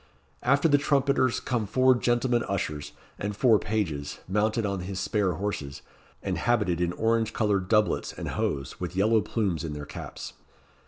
[0.41, 5.83] After the trumpeters come four gentlemen ushers, and four pages, mounted on his spare horses,
[6.23, 10.33] and habited in orange coloured doublets and hose, with yellow plumes in their caps.